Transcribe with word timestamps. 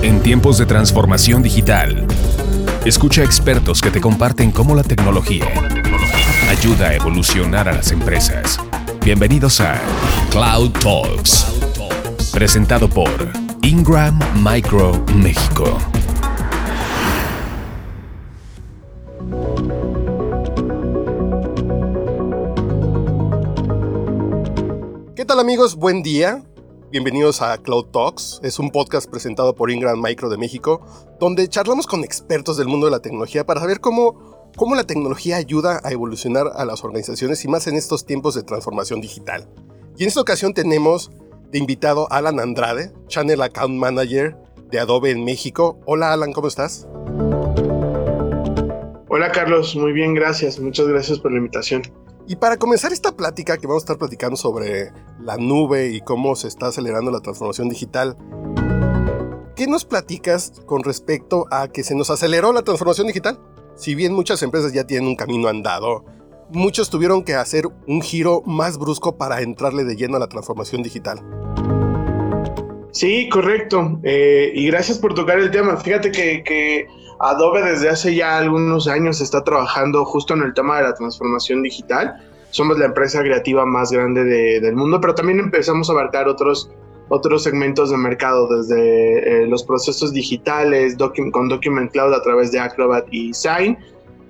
En 0.00 0.22
tiempos 0.22 0.58
de 0.58 0.66
transformación 0.66 1.42
digital, 1.42 2.06
escucha 2.84 3.24
expertos 3.24 3.80
que 3.80 3.90
te 3.90 4.00
comparten 4.00 4.52
cómo 4.52 4.76
la 4.76 4.84
tecnología 4.84 5.46
ayuda 6.48 6.90
a 6.90 6.94
evolucionar 6.94 7.68
a 7.68 7.72
las 7.72 7.90
empresas. 7.90 8.58
Bienvenidos 9.04 9.60
a 9.60 9.80
Cloud 10.30 10.70
Talks, 10.80 11.46
presentado 12.32 12.88
por 12.88 13.10
Ingram 13.62 14.16
Micro 14.40 15.04
México. 15.16 15.76
¿Qué 25.16 25.24
tal 25.24 25.40
amigos? 25.40 25.74
Buen 25.74 26.04
día. 26.04 26.44
Bienvenidos 26.90 27.42
a 27.42 27.58
Cloud 27.58 27.88
Talks. 27.92 28.40
Es 28.42 28.58
un 28.58 28.70
podcast 28.70 29.10
presentado 29.10 29.54
por 29.54 29.70
Ingram 29.70 30.00
Micro 30.02 30.30
de 30.30 30.38
México, 30.38 30.80
donde 31.20 31.46
charlamos 31.46 31.86
con 31.86 32.02
expertos 32.02 32.56
del 32.56 32.66
mundo 32.66 32.86
de 32.86 32.92
la 32.92 33.00
tecnología 33.00 33.44
para 33.44 33.60
saber 33.60 33.80
cómo, 33.80 34.50
cómo 34.56 34.74
la 34.74 34.84
tecnología 34.84 35.36
ayuda 35.36 35.82
a 35.84 35.92
evolucionar 35.92 36.46
a 36.54 36.64
las 36.64 36.82
organizaciones 36.84 37.44
y 37.44 37.48
más 37.48 37.66
en 37.66 37.76
estos 37.76 38.06
tiempos 38.06 38.34
de 38.34 38.42
transformación 38.42 39.02
digital. 39.02 39.46
Y 39.98 40.04
en 40.04 40.08
esta 40.08 40.22
ocasión 40.22 40.54
tenemos 40.54 41.10
de 41.50 41.58
invitado 41.58 42.10
Alan 42.10 42.40
Andrade, 42.40 42.90
Channel 43.08 43.42
Account 43.42 43.74
Manager 43.74 44.34
de 44.70 44.80
Adobe 44.80 45.10
en 45.10 45.26
México. 45.26 45.78
Hola 45.84 46.14
Alan, 46.14 46.32
¿cómo 46.32 46.48
estás? 46.48 46.88
Hola 49.08 49.30
Carlos, 49.32 49.76
muy 49.76 49.92
bien, 49.92 50.14
gracias. 50.14 50.58
Muchas 50.58 50.86
gracias 50.86 51.18
por 51.18 51.32
la 51.32 51.36
invitación. 51.36 51.82
Y 52.30 52.36
para 52.36 52.58
comenzar 52.58 52.92
esta 52.92 53.16
plática 53.16 53.56
que 53.56 53.66
vamos 53.66 53.82
a 53.82 53.86
estar 53.86 53.96
platicando 53.96 54.36
sobre 54.36 54.92
la 55.18 55.38
nube 55.38 55.88
y 55.88 56.02
cómo 56.02 56.36
se 56.36 56.46
está 56.46 56.66
acelerando 56.66 57.10
la 57.10 57.20
transformación 57.20 57.70
digital, 57.70 58.18
¿qué 59.56 59.66
nos 59.66 59.86
platicas 59.86 60.52
con 60.66 60.84
respecto 60.84 61.46
a 61.50 61.68
que 61.68 61.82
se 61.82 61.94
nos 61.94 62.10
aceleró 62.10 62.52
la 62.52 62.60
transformación 62.60 63.06
digital? 63.06 63.40
Si 63.76 63.94
bien 63.94 64.12
muchas 64.12 64.42
empresas 64.42 64.74
ya 64.74 64.86
tienen 64.86 65.08
un 65.08 65.16
camino 65.16 65.48
andado, 65.48 66.04
muchos 66.50 66.90
tuvieron 66.90 67.24
que 67.24 67.34
hacer 67.34 67.64
un 67.86 68.02
giro 68.02 68.42
más 68.44 68.76
brusco 68.76 69.16
para 69.16 69.40
entrarle 69.40 69.84
de 69.84 69.96
lleno 69.96 70.18
a 70.18 70.20
la 70.20 70.28
transformación 70.28 70.82
digital. 70.82 71.22
Sí, 72.92 73.30
correcto. 73.30 74.00
Eh, 74.02 74.52
y 74.54 74.66
gracias 74.66 74.98
por 74.98 75.14
tocar 75.14 75.38
el 75.38 75.50
tema. 75.50 75.78
Fíjate 75.78 76.10
que, 76.10 76.42
que, 76.44 76.88
Adobe 77.20 77.62
desde 77.62 77.88
hace 77.88 78.14
ya 78.14 78.38
algunos 78.38 78.86
años 78.86 79.20
está 79.20 79.42
trabajando 79.42 80.04
justo 80.04 80.34
en 80.34 80.42
el 80.42 80.54
tema 80.54 80.78
de 80.78 80.84
la 80.84 80.94
transformación 80.94 81.62
digital. 81.62 82.22
Somos 82.50 82.78
la 82.78 82.86
empresa 82.86 83.20
creativa 83.20 83.66
más 83.66 83.90
grande 83.90 84.24
de, 84.24 84.60
del 84.60 84.76
mundo, 84.76 85.00
pero 85.00 85.14
también 85.14 85.40
empezamos 85.40 85.88
a 85.88 85.92
abarcar 85.92 86.28
otros, 86.28 86.70
otros 87.08 87.42
segmentos 87.42 87.90
de 87.90 87.96
mercado, 87.96 88.48
desde 88.48 89.42
eh, 89.42 89.46
los 89.46 89.64
procesos 89.64 90.12
digitales, 90.12 90.96
con 91.32 91.48
Document 91.48 91.90
Cloud 91.90 92.14
a 92.14 92.22
través 92.22 92.52
de 92.52 92.60
Acrobat 92.60 93.06
y 93.10 93.34
Sign, 93.34 93.76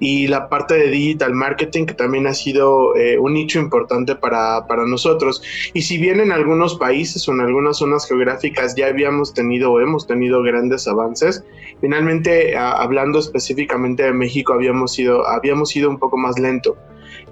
y 0.00 0.28
la 0.28 0.48
parte 0.48 0.74
de 0.74 0.88
digital 0.88 1.34
marketing 1.34 1.86
que 1.86 1.94
también 1.94 2.26
ha 2.26 2.34
sido 2.34 2.96
eh, 2.96 3.18
un 3.18 3.34
nicho 3.34 3.58
importante 3.58 4.14
para, 4.14 4.66
para, 4.66 4.86
nosotros. 4.86 5.42
Y 5.74 5.82
si 5.82 5.98
bien 5.98 6.20
en 6.20 6.32
algunos 6.32 6.76
países 6.76 7.28
o 7.28 7.32
en 7.32 7.40
algunas 7.40 7.78
zonas 7.78 8.06
geográficas 8.06 8.74
ya 8.76 8.86
habíamos 8.86 9.34
tenido 9.34 9.72
o 9.72 9.80
hemos 9.80 10.06
tenido 10.06 10.42
grandes 10.42 10.86
avances, 10.86 11.44
finalmente 11.80 12.56
hablando 12.56 13.18
específicamente 13.18 14.04
de 14.04 14.12
México 14.12 14.52
habíamos 14.52 14.92
sido, 14.92 15.26
habíamos 15.26 15.70
sido 15.70 15.90
un 15.90 15.98
poco 15.98 16.16
más 16.16 16.38
lento. 16.38 16.76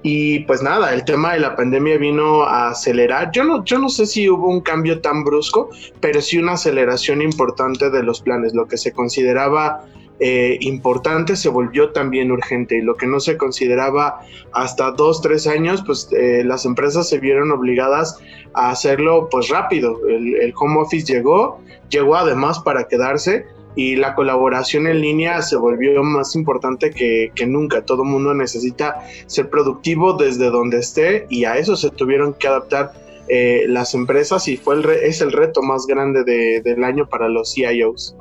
Y 0.03 0.41
pues 0.41 0.63
nada, 0.63 0.95
el 0.95 1.05
tema 1.05 1.33
de 1.33 1.41
la 1.41 1.57
pandemia 1.57 1.99
vino 1.99 2.43
a 2.43 2.69
acelerar. 2.69 3.31
Yo 3.33 3.45
no, 3.45 3.65
yo 3.65 3.79
no 3.79 3.89
sé 3.89 4.07
si 4.07 4.29
hubo 4.29 4.49
un 4.49 4.61
cambio 4.61 5.01
tan 5.01 5.25
brusco, 5.25 5.71
pero 6.01 6.21
sí 6.21 6.39
una 6.39 6.53
aceleración 6.53 7.23
importante 7.23 7.91
de 7.91 8.03
los 8.03 8.21
planes. 8.21 8.55
Lo 8.55 8.67
que 8.67 8.77
se 8.77 8.93
consideraba 8.93 9.85
eh, 10.19 10.57
importante 10.61 11.37
se 11.37 11.51
volvió 11.51 11.91
también 11.91 12.33
urgente 12.33 12.79
y 12.79 12.81
lo 12.81 12.97
que 12.97 13.07
no 13.07 13.21
se 13.21 13.37
consideraba 13.37 14.21
hasta 14.53 14.91
dos, 14.93 15.21
tres 15.21 15.47
años, 15.47 15.83
pues 15.85 16.09
eh, 16.13 16.43
las 16.45 16.65
empresas 16.65 17.09
se 17.09 17.19
vieron 17.19 17.53
obligadas 17.53 18.19
a 18.55 18.71
hacerlo 18.71 19.29
pues 19.31 19.49
rápido. 19.49 20.01
El, 20.09 20.55
home 20.57 20.81
office 20.81 21.13
llegó, 21.13 21.61
llegó 21.91 22.17
además 22.17 22.59
para 22.61 22.89
quedarse 22.89 23.45
y 23.75 23.97
la 23.97 24.15
colaboración 24.15 24.87
en 24.87 25.03
línea 25.03 25.43
se 25.43 25.57
volvió 25.57 26.03
más 26.03 26.35
importante 26.35 26.91
que, 26.91 27.47
nunca. 27.47 27.85
Todo 27.85 28.03
mundo 28.03 28.33
necesita 28.33 29.03
ser 29.27 29.51
productivo 29.51 30.15
desde 30.15 30.49
donde 30.49 30.79
esté 30.79 31.27
y 31.29 31.45
a 31.45 31.59
eso 31.59 31.77
se 31.77 31.91
tuvieron 31.91 32.33
que 32.33 32.49
adaptar 32.49 32.93
eh, 33.29 33.67
las 33.69 33.93
empresas 33.93 34.49
y 34.49 34.57
fue 34.57 34.77
el 34.77 34.89
es 34.89 35.21
el 35.21 35.33
reto 35.33 35.61
más 35.61 35.87
grande 35.87 36.25
del 36.25 36.85
año 36.85 37.07
para 37.07 37.29
los 37.29 37.53
CIOs. 37.53 38.17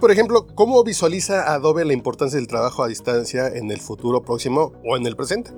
Por 0.00 0.12
ejemplo, 0.12 0.46
¿cómo 0.54 0.84
visualiza 0.84 1.52
Adobe 1.52 1.84
la 1.84 1.92
importancia 1.92 2.38
del 2.38 2.46
trabajo 2.46 2.84
a 2.84 2.88
distancia 2.88 3.48
en 3.48 3.72
el 3.72 3.80
futuro 3.80 4.22
próximo 4.22 4.72
o 4.84 4.96
en 4.96 5.04
el 5.06 5.16
presente? 5.16 5.50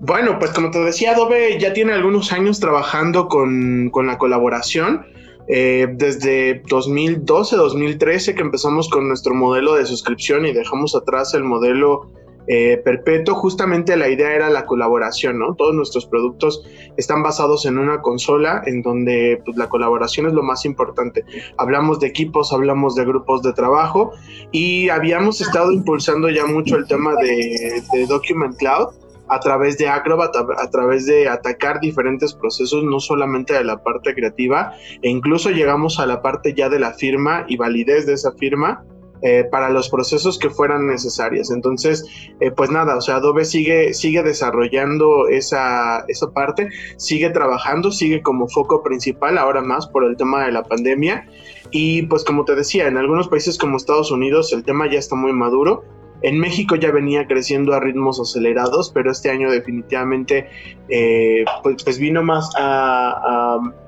Bueno, 0.00 0.38
pues 0.38 0.50
como 0.50 0.70
te 0.70 0.78
decía, 0.80 1.12
Adobe 1.12 1.58
ya 1.58 1.72
tiene 1.72 1.94
algunos 1.94 2.32
años 2.32 2.60
trabajando 2.60 3.28
con, 3.28 3.90
la 4.06 4.18
colaboración. 4.18 5.06
Eh, 5.48 5.86
desde 5.94 6.62
2012, 6.68 7.56
2013 7.56 8.34
que 8.34 8.42
empezamos 8.42 8.90
con 8.90 9.08
nuestro 9.08 9.34
modelo 9.34 9.74
de 9.74 9.86
suscripción 9.86 10.44
y 10.46 10.52
dejamos 10.52 10.94
atrás 10.94 11.32
el 11.32 11.44
modelo 11.44 12.10
eh, 12.46 12.80
perpetuo, 12.84 13.34
justamente 13.34 13.96
la 13.96 14.08
idea 14.08 14.34
era 14.34 14.50
la 14.50 14.66
colaboración, 14.66 15.38
¿no? 15.38 15.54
Todos 15.54 15.74
nuestros 15.74 16.06
productos 16.06 16.62
están 16.96 17.22
basados 17.22 17.64
en 17.64 17.78
una 17.78 18.02
consola 18.02 18.62
en 18.66 18.82
donde 18.82 19.40
pues, 19.44 19.56
la 19.56 19.68
colaboración 19.68 20.26
es 20.26 20.34
lo 20.34 20.42
más 20.42 20.64
importante. 20.64 21.24
Hablamos 21.56 22.00
de 22.00 22.08
equipos, 22.08 22.52
hablamos 22.52 22.94
de 22.94 23.04
grupos 23.06 23.42
de 23.42 23.52
trabajo 23.54 24.12
y 24.52 24.90
habíamos 24.90 25.40
estado 25.40 25.72
impulsando 25.72 26.28
ya 26.28 26.46
mucho 26.46 26.76
el 26.76 26.86
tema 26.86 27.14
de, 27.16 27.82
Document 28.08 28.56
Cloud 28.56 28.88
a 29.28 29.40
través 29.40 29.78
de 29.78 29.88
Acrobat, 29.88 30.36
a, 30.36 30.70
través 30.70 31.06
de 31.06 31.28
atacar 31.28 31.80
diferentes 31.80 32.34
procesos, 32.34 32.84
no 32.84 33.00
solamente 33.00 33.54
de 33.54 33.64
la 33.64 33.82
parte 33.82 34.14
creativa, 34.14 34.74
e 35.00 35.08
incluso 35.08 35.48
llegamos 35.48 35.98
a 35.98 36.04
la 36.04 36.20
parte 36.20 36.52
ya 36.52 36.68
de 36.68 36.78
la 36.78 36.92
firma 36.92 37.46
y 37.48 37.56
validez 37.56 38.04
de 38.04 38.12
esa 38.12 38.32
firma 38.32 38.84
eh, 39.26 39.42
para 39.50 39.70
los 39.70 39.88
procesos 39.88 40.38
que 40.38 40.50
fueran 40.50 40.86
necesarios. 40.86 41.50
Entonces, 41.50 42.04
eh, 42.40 42.50
pues 42.50 42.70
nada, 42.70 42.94
o 42.94 43.00
sea, 43.00 43.16
Adobe 43.16 43.46
sigue, 43.46 43.94
sigue 43.94 44.22
desarrollando 44.22 45.28
esa, 45.28 46.04
esa 46.08 46.30
parte, 46.30 46.68
sigue 46.98 47.30
trabajando, 47.30 47.90
sigue 47.90 48.20
como 48.20 48.48
foco 48.48 48.82
principal, 48.82 49.38
ahora 49.38 49.62
más 49.62 49.86
por 49.86 50.04
el 50.04 50.18
tema 50.18 50.44
de 50.44 50.52
la 50.52 50.62
pandemia. 50.62 51.26
Y 51.70 52.02
pues 52.02 52.22
como 52.22 52.44
te 52.44 52.54
decía, 52.54 52.86
en 52.86 52.98
algunos 52.98 53.28
países 53.28 53.56
como 53.56 53.78
Estados 53.78 54.10
Unidos 54.10 54.52
el 54.52 54.62
tema 54.62 54.90
ya 54.90 54.98
está 54.98 55.16
muy 55.16 55.32
maduro. 55.32 55.84
En 56.20 56.38
México 56.38 56.76
ya 56.76 56.90
venía 56.90 57.26
creciendo 57.26 57.72
a 57.72 57.80
ritmos 57.80 58.20
acelerados, 58.20 58.90
pero 58.92 59.10
este 59.10 59.30
año 59.30 59.50
definitivamente 59.50 60.50
eh, 60.90 61.46
pues, 61.62 61.82
pues, 61.82 61.98
vino 61.98 62.22
más 62.22 62.50
a 62.58 63.56
a 63.56 63.83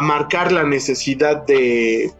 marcar 0.00 0.52
la 0.52 0.64
necesidad 0.64 1.44
de, 1.46 2.12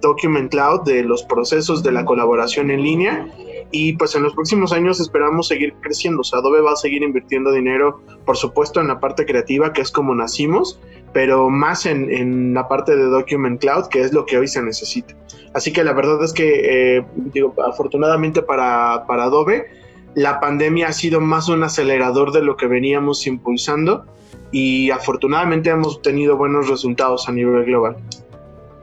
Document 0.00 0.50
Cloud, 0.50 0.82
de 0.82 1.02
los 1.02 1.22
procesos 1.24 1.82
de 1.82 1.92
la 1.92 2.04
colaboración 2.04 2.70
en 2.70 2.82
línea. 2.82 3.26
Y 3.72 3.94
pues 3.94 4.14
en 4.14 4.22
los 4.22 4.34
próximos 4.34 4.72
años 4.72 5.00
esperamos 5.00 5.48
seguir 5.48 5.72
creciendo. 5.80 6.20
O 6.20 6.24
sea, 6.24 6.40
Adobe 6.40 6.60
va 6.60 6.72
a 6.72 6.76
seguir 6.76 7.02
invirtiendo 7.02 7.50
dinero, 7.50 8.02
por 8.26 8.36
supuesto, 8.36 8.80
en 8.80 8.88
la 8.88 9.00
parte 9.00 9.24
creativa, 9.24 9.72
que 9.72 9.80
es 9.80 9.90
como 9.90 10.14
nacimos, 10.14 10.78
pero 11.12 11.48
más 11.48 11.86
en, 11.86 12.54
la 12.54 12.68
parte 12.68 12.94
de 12.94 13.04
Document 13.04 13.60
Cloud, 13.60 13.88
que 13.88 14.00
es 14.02 14.12
lo 14.12 14.26
que 14.26 14.38
hoy 14.38 14.46
se 14.46 14.62
necesita. 14.62 15.14
Así 15.54 15.72
que 15.72 15.84
la 15.84 15.94
verdad 15.94 16.22
es 16.22 16.32
que, 16.32 16.98
eh, 16.98 17.04
digo, 17.16 17.54
afortunadamente 17.66 18.42
para, 18.42 19.04
para 19.06 19.24
Adobe, 19.24 19.66
la 20.14 20.40
pandemia 20.40 20.88
ha 20.88 20.92
sido 20.92 21.20
más 21.20 21.48
un 21.48 21.62
acelerador 21.62 22.32
de 22.32 22.42
lo 22.42 22.56
que 22.56 22.66
veníamos 22.66 23.26
impulsando 23.26 24.04
y 24.50 24.90
afortunadamente 24.90 25.70
hemos 25.70 26.02
tenido 26.02 26.36
buenos 26.36 26.68
resultados 26.68 27.28
a 27.28 27.32
nivel 27.32 27.64
global. 27.64 27.96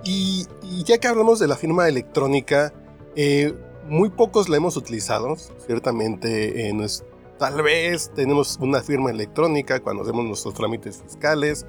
Y, 0.04 0.48
ya 0.86 0.98
que 0.98 1.08
hablamos 1.08 1.40
de 1.40 1.48
la 1.48 1.56
firma 1.56 1.88
electrónica, 1.88 2.74
eh, 3.16 3.54
muy 3.88 4.10
pocos 4.10 4.50
la 4.50 4.58
hemos 4.58 4.78
utilizado, 4.78 5.36
ciertamente 5.36 6.70
eh, 6.70 6.88
tal 7.38 7.62
vez 7.62 8.12
tenemos 8.16 8.58
una 8.60 8.82
firma 8.82 9.12
electrónica 9.12 9.80
cuando 9.80 10.04
hacemos 10.04 10.26
nuestros 10.26 10.54
trámites 10.54 11.04
fiscales, 11.04 11.66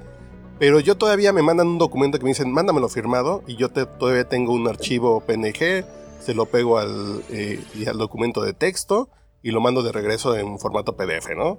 pero 0.59 0.79
yo 0.79 0.97
todavía 0.97 1.33
me 1.33 1.41
mandan 1.41 1.67
un 1.67 1.77
documento 1.77 2.17
que 2.17 2.23
me 2.23 2.29
dicen, 2.29 2.51
mándamelo 2.51 2.89
firmado, 2.89 3.43
y 3.47 3.55
yo 3.55 3.69
todavía 3.69 4.27
tengo 4.27 4.53
un 4.53 4.67
archivo 4.67 5.21
PNG, 5.21 5.85
se 6.19 6.33
lo 6.35 6.45
pego 6.45 6.77
al, 6.77 7.23
eh, 7.29 7.59
al 7.87 7.97
documento 7.97 8.41
de 8.43 8.53
texto 8.53 9.09
y 9.41 9.51
lo 9.51 9.61
mando 9.61 9.83
de 9.83 9.91
regreso 9.91 10.35
en 10.35 10.59
formato 10.59 10.95
PDF, 10.95 11.29
¿no? 11.35 11.57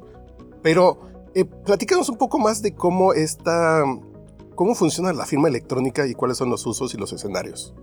Pero 0.63 1.01
eh, 1.35 1.45
platícanos 1.45 2.09
un 2.09 2.19
poco 2.19 2.39
más 2.39 2.63
de 2.63 2.75
cómo 2.75 3.13
está, 3.13 3.85
cómo 4.55 4.75
funciona 4.75 5.13
la 5.13 5.27
firma 5.27 5.49
electrónica 5.49 6.07
y 6.07 6.15
cuáles 6.15 6.37
son 6.37 6.51
los 6.51 6.67
usos 6.67 6.95
y 6.95 6.99
los 6.99 7.13
escenarios. 7.13 7.75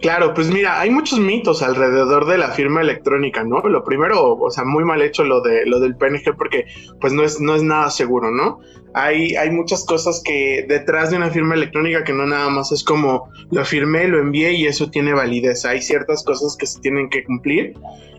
Claro, 0.00 0.32
pues 0.32 0.48
mira, 0.48 0.80
hay 0.80 0.90
muchos 0.90 1.18
mitos 1.18 1.62
alrededor 1.62 2.26
de 2.26 2.38
la 2.38 2.50
firma 2.50 2.80
electrónica, 2.80 3.42
¿no? 3.42 3.60
Lo 3.60 3.82
primero, 3.84 4.36
o 4.36 4.50
sea, 4.50 4.64
muy 4.64 4.84
mal 4.84 5.02
hecho 5.02 5.24
lo 5.24 5.40
de 5.40 5.66
lo 5.66 5.80
del 5.80 5.96
PNG 5.96 6.36
porque 6.36 6.66
pues 7.00 7.12
no 7.12 7.24
es 7.24 7.40
no 7.40 7.56
es 7.56 7.62
nada 7.62 7.90
seguro, 7.90 8.30
¿no? 8.30 8.60
Hay 8.94 9.34
hay 9.34 9.50
muchas 9.50 9.84
cosas 9.84 10.22
que 10.24 10.64
detrás 10.68 11.10
de 11.10 11.16
una 11.16 11.30
firma 11.30 11.54
electrónica 11.54 12.04
que 12.04 12.12
no 12.12 12.26
nada 12.26 12.48
más 12.48 12.70
es 12.70 12.84
como 12.84 13.28
lo 13.50 13.64
firmé, 13.64 14.06
lo 14.06 14.20
envié 14.20 14.52
y 14.52 14.66
eso 14.66 14.88
tiene 14.90 15.14
validez. 15.14 15.64
Hay 15.64 15.82
ciertas 15.82 16.22
cosas 16.22 16.56
que 16.56 16.66
se 16.66 16.80
tienen 16.80 17.10
que 17.10 17.24
cumplir 17.24 17.74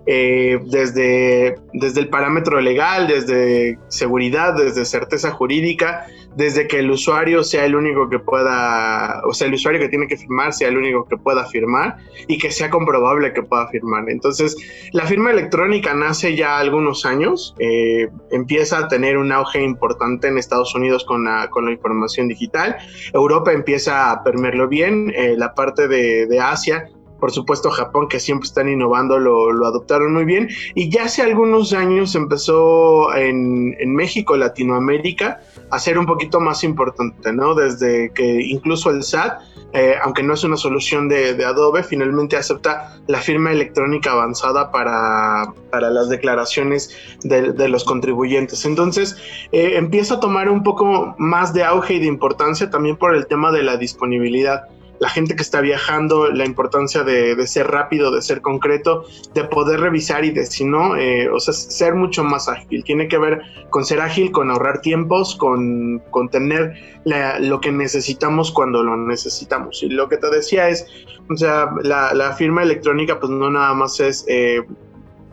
eh, 0.05 0.59
desde 0.65 1.59
desde 1.73 2.01
el 2.01 2.09
parámetro 2.09 2.59
legal, 2.59 3.07
desde 3.07 3.79
seguridad, 3.87 4.53
desde 4.53 4.83
certeza 4.83 5.31
jurídica 5.31 6.07
desde 6.39 6.69
que 6.69 6.79
el 6.79 6.89
usuario 6.89 7.43
sea 7.43 7.65
el 7.65 7.75
único 7.75 8.09
que 8.09 8.17
pueda, 8.17 9.21
o 9.25 9.33
sea, 9.33 9.47
el 9.47 9.55
usuario 9.55 9.81
que 9.81 9.89
tiene 9.89 10.07
que 10.07 10.15
firmar 10.15 10.53
sea 10.53 10.69
el 10.69 10.77
único 10.77 11.03
que 11.03 11.17
pueda 11.17 11.45
firmar 11.45 11.97
y 12.29 12.37
que 12.37 12.49
sea 12.49 12.69
comprobable 12.69 13.33
que 13.33 13.43
pueda 13.43 13.67
firmar. 13.67 14.09
Entonces, 14.09 14.55
la 14.93 15.05
firma 15.05 15.31
electrónica 15.31 15.93
nace 15.93 16.37
ya 16.37 16.57
algunos 16.57 17.05
años, 17.05 17.53
eh, 17.59 18.07
empieza 18.31 18.77
a 18.77 18.87
tener 18.87 19.17
un 19.17 19.33
auge 19.33 19.61
importante 19.61 20.29
en 20.29 20.37
Estados 20.37 20.73
Unidos 20.73 21.03
con 21.03 21.25
la, 21.25 21.49
con 21.49 21.65
la 21.65 21.73
información 21.73 22.29
digital, 22.29 22.77
Europa 23.11 23.51
empieza 23.51 24.09
a 24.09 24.23
permearlo 24.23 24.69
bien, 24.69 25.11
eh, 25.17 25.35
la 25.37 25.53
parte 25.53 25.89
de, 25.89 26.25
de 26.25 26.39
Asia 26.39 26.85
por 27.19 27.31
supuesto 27.31 27.69
Japón, 27.69 28.07
que 28.07 28.19
siempre 28.19 28.47
están 28.47 28.69
innovando, 28.69 29.19
lo, 29.19 29.51
lo, 29.51 29.67
adoptaron 29.67 30.13
muy 30.13 30.25
bien. 30.25 30.49
Y 30.75 30.89
ya 30.89 31.03
hace 31.03 31.21
algunos 31.21 31.73
años 31.73 32.15
empezó 32.15 33.13
en, 33.15 33.75
en, 33.79 33.93
México, 33.93 34.37
Latinoamérica, 34.37 35.41
a 35.71 35.79
ser 35.79 35.97
un 35.97 36.05
poquito 36.05 36.39
más 36.39 36.63
importante, 36.63 37.31
¿no? 37.31 37.53
Desde 37.55 38.11
que 38.13 38.41
incluso 38.41 38.89
el 38.89 39.03
SAT, 39.03 39.41
eh, 39.73 39.95
aunque 40.01 40.23
no 40.23 40.33
es 40.33 40.43
una 40.43 40.57
solución 40.57 41.07
de, 41.09 41.35
de, 41.35 41.45
Adobe, 41.45 41.83
finalmente 41.83 42.35
acepta 42.35 42.97
la 43.07 43.19
firma 43.19 43.51
electrónica 43.51 44.11
avanzada 44.11 44.71
para, 44.71 45.53
para 45.69 45.89
las 45.89 46.09
declaraciones 46.09 46.95
de, 47.21 47.53
de, 47.53 47.69
los 47.69 47.83
contribuyentes. 47.83 48.65
Entonces, 48.65 49.15
eh, 49.51 49.73
empieza 49.75 50.15
a 50.15 50.19
tomar 50.19 50.49
un 50.49 50.63
poco 50.63 51.13
más 51.19 51.53
de 51.53 51.63
auge 51.63 51.95
y 51.95 51.99
de 51.99 52.07
importancia 52.07 52.69
también 52.69 52.97
por 52.97 53.15
el 53.15 53.27
tema 53.27 53.51
de 53.51 53.63
la 53.63 53.77
disponibilidad 53.77 54.63
la 54.99 55.09
gente 55.09 55.35
que 55.35 55.41
está 55.41 55.61
viajando, 55.61 56.29
la 56.31 56.45
importancia 56.45 57.03
de, 57.03 57.35
de, 57.35 57.47
ser 57.47 57.67
rápido, 57.67 58.11
de 58.11 58.21
ser 58.21 58.41
concreto, 58.41 59.05
de 59.33 59.43
poder 59.45 59.79
revisar 59.79 60.25
y 60.25 60.31
de 60.31 60.45
si 60.45 60.65
no, 60.65 60.95
eh, 60.97 61.29
o 61.29 61.39
sea, 61.39 61.53
ser 61.53 61.95
mucho 61.95 62.23
más 62.23 62.47
ágil. 62.47 62.83
Tiene 62.83 63.07
que 63.07 63.17
ver 63.17 63.41
con 63.69 63.85
ser 63.85 64.01
ágil, 64.01 64.31
con 64.31 64.51
ahorrar 64.51 64.81
tiempos, 64.81 65.35
con, 65.35 65.99
con 66.11 66.29
tener 66.29 66.73
la, 67.05 67.39
lo 67.39 67.61
que 67.61 67.71
necesitamos 67.71 68.51
cuando 68.51 68.83
lo 68.83 68.97
necesitamos. 68.97 69.81
Y 69.83 69.89
lo 69.89 70.09
que 70.09 70.17
te 70.17 70.29
decía 70.29 70.69
es, 70.69 70.85
o 71.29 71.37
sea, 71.37 71.71
la, 71.83 72.13
la 72.13 72.33
firma 72.33 72.63
electrónica 72.63 73.19
pues 73.19 73.31
no 73.31 73.49
nada 73.49 73.73
más 73.73 73.99
es... 73.99 74.25
Eh, 74.27 74.61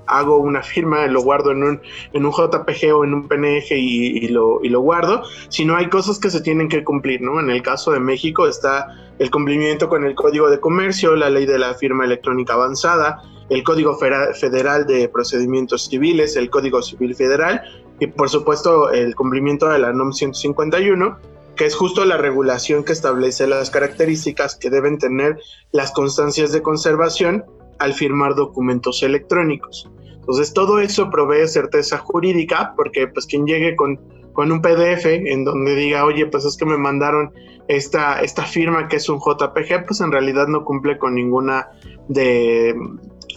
hago 0.06 0.38
una 0.38 0.62
firma, 0.62 1.06
lo 1.06 1.22
guardo 1.22 1.50
en 1.50 1.62
un, 1.62 1.80
en 2.12 2.26
un 2.26 2.32
JPG 2.32 2.94
o 2.94 3.04
en 3.04 3.14
un 3.14 3.28
PNG 3.28 3.72
y, 3.72 4.28
lo, 4.28 4.60
y 4.62 4.68
lo 4.68 4.80
guardo, 4.80 5.22
sino 5.48 5.76
hay 5.76 5.88
cosas 5.88 6.18
que 6.18 6.30
se 6.30 6.40
tienen 6.40 6.68
que 6.68 6.84
cumplir, 6.84 7.20
¿no? 7.22 7.40
En 7.40 7.50
el 7.50 7.62
caso 7.62 7.92
de 7.92 8.00
México 8.00 8.46
está 8.46 8.88
el 9.18 9.30
cumplimiento 9.30 9.88
con 9.88 10.04
el 10.04 10.14
Código 10.14 10.50
de 10.50 10.60
Comercio, 10.60 11.16
la 11.16 11.30
ley 11.30 11.46
de 11.46 11.58
la 11.58 11.74
firma 11.74 12.04
electrónica 12.04 12.54
avanzada, 12.54 13.22
el 13.48 13.62
Código 13.62 13.96
Federal 13.98 14.86
de 14.86 15.08
Procedimientos 15.08 15.86
Civiles, 15.86 16.36
el 16.36 16.50
Código 16.50 16.82
Civil 16.82 17.14
Federal 17.14 17.62
y 18.00 18.08
por 18.08 18.28
supuesto 18.28 18.90
el 18.90 19.14
cumplimiento 19.14 19.68
de 19.68 19.78
la 19.78 19.92
NOM 19.92 20.12
151 20.12 21.36
que 21.56 21.64
es 21.64 21.74
justo 21.74 22.04
la 22.04 22.18
regulación 22.18 22.84
que 22.84 22.92
establece 22.92 23.46
las 23.46 23.70
características 23.70 24.56
que 24.56 24.70
deben 24.70 24.98
tener 24.98 25.38
las 25.72 25.90
constancias 25.90 26.52
de 26.52 26.62
conservación 26.62 27.44
al 27.78 27.94
firmar 27.94 28.34
documentos 28.34 29.02
electrónicos. 29.02 29.88
Entonces 30.26 30.52
todo 30.52 30.81
eso 30.81 31.08
provee 31.08 31.46
certeza 31.46 31.99
jurídica 31.99 32.73
porque 32.75 33.06
pues 33.06 33.26
quien 33.26 33.46
llegue 33.46 33.76
con, 33.76 34.00
con 34.32 34.50
un 34.50 34.61
PDF 34.61 35.06
en 35.06 35.44
donde 35.44 35.76
diga, 35.76 36.05
oye, 36.05 36.26
pues 36.26 36.44
es 36.44 36.56
que 36.56 36.67
me 36.67 36.76
mandaron 36.76 37.32
esta, 37.69 38.20
esta 38.20 38.43
firma 38.43 38.88
que 38.88 38.96
es 38.96 39.08
un 39.08 39.20
JPG, 39.20 39.87
pues 39.87 40.00
en 40.00 40.11
realidad 40.11 40.49
no 40.49 40.64
cumple 40.64 40.99
con 40.99 41.14
ninguna 41.14 41.69
de, 42.08 42.75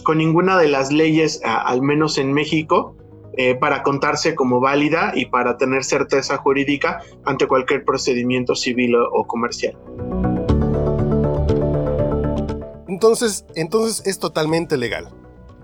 con 0.02 0.18
ninguna 0.18 0.58
de 0.58 0.66
las 0.66 0.90
leyes, 0.90 1.40
al 1.44 1.80
menos 1.80 2.18
en 2.18 2.32
México, 2.32 2.96
eh, 3.34 3.54
para 3.54 3.84
contarse 3.84 4.34
como 4.34 4.58
válida 4.58 5.12
y 5.14 5.26
para 5.26 5.56
tener 5.58 5.84
certeza 5.84 6.38
jurídica 6.38 7.02
ante 7.24 7.46
cualquier 7.46 7.84
procedimiento 7.84 8.56
civil 8.56 8.96
o, 8.96 9.08
o 9.12 9.24
comercial. 9.28 9.78
Entonces, 12.88 13.46
entonces 13.54 14.04
es 14.04 14.18
totalmente 14.18 14.76
legal. 14.76 15.19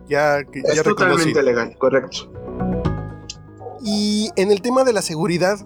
Ya, 0.08 0.38
es 0.38 0.74
ya 0.74 0.82
totalmente 0.82 1.42
legal, 1.42 1.76
correcto. 1.78 2.30
Y 3.82 4.30
en 4.36 4.50
el 4.50 4.62
tema 4.62 4.84
de 4.84 4.92
la 4.92 5.02
seguridad, 5.02 5.58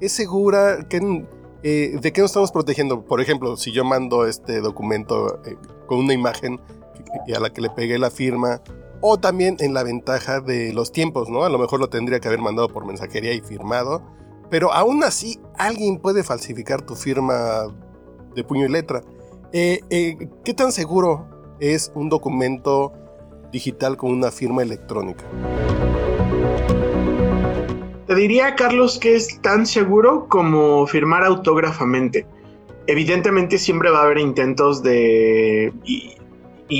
¿es 0.00 0.12
segura? 0.12 0.86
que 0.88 1.26
eh, 1.62 1.98
¿De 2.00 2.12
qué 2.12 2.20
nos 2.20 2.30
estamos 2.30 2.52
protegiendo? 2.52 3.04
Por 3.04 3.20
ejemplo, 3.20 3.56
si 3.56 3.72
yo 3.72 3.84
mando 3.84 4.26
este 4.26 4.60
documento 4.60 5.40
eh, 5.44 5.56
con 5.86 5.98
una 5.98 6.14
imagen 6.14 6.60
a 7.34 7.40
la 7.40 7.52
que 7.52 7.60
le 7.60 7.70
pegué 7.70 7.98
la 7.98 8.10
firma, 8.10 8.62
o 9.00 9.18
también 9.18 9.56
en 9.60 9.74
la 9.74 9.82
ventaja 9.82 10.40
de 10.40 10.72
los 10.72 10.92
tiempos, 10.92 11.28
¿no? 11.28 11.44
A 11.44 11.48
lo 11.48 11.58
mejor 11.58 11.80
lo 11.80 11.88
tendría 11.88 12.20
que 12.20 12.28
haber 12.28 12.40
mandado 12.40 12.68
por 12.68 12.84
mensajería 12.84 13.32
y 13.32 13.40
firmado, 13.40 14.02
pero 14.50 14.72
aún 14.72 15.02
así 15.04 15.40
alguien 15.56 15.98
puede 15.98 16.22
falsificar 16.22 16.82
tu 16.82 16.94
firma 16.94 17.66
de 18.34 18.44
puño 18.44 18.66
y 18.66 18.68
letra. 18.68 19.02
Eh, 19.52 19.80
eh, 19.90 20.28
¿Qué 20.44 20.54
tan 20.54 20.72
seguro 20.72 21.26
es 21.60 21.92
un 21.94 22.08
documento 22.08 22.92
digital 23.50 23.96
con 23.96 24.12
una 24.12 24.30
firma 24.30 24.62
electrónica? 24.62 25.24
Te 28.10 28.16
diría, 28.16 28.56
Carlos, 28.56 28.98
que 28.98 29.14
es 29.14 29.40
tan 29.40 29.66
seguro 29.66 30.26
como 30.28 30.84
firmar 30.88 31.22
autógrafamente. 31.22 32.26
Evidentemente 32.88 33.56
siempre 33.56 33.88
va 33.88 34.00
a 34.00 34.02
haber 34.02 34.18
intentos 34.18 34.82
de... 34.82 35.72
Y, 35.84 36.16